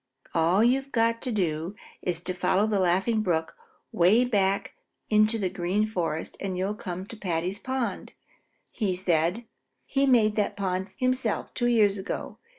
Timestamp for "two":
11.53-11.67